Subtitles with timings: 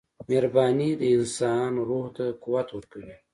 [0.29, 3.15] •مهرباني د انسان روح ته قوت ورکوي.